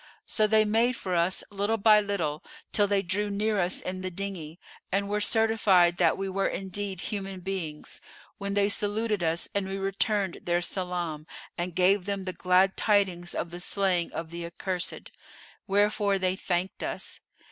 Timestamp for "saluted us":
8.67-9.47